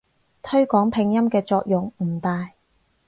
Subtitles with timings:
[0.41, 2.53] 推廣拼音嘅作用唔大